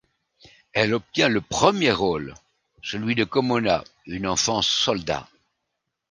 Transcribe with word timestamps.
Elle 0.73 0.95
obtient 0.95 1.29
le 1.29 1.41
premier 1.41 1.91
rôle, 1.91 2.33
celui 2.81 3.13
de 3.13 3.23
Komona, 3.23 3.83
une 4.07 4.25
enfant 4.25 4.63
soldat. 4.63 5.27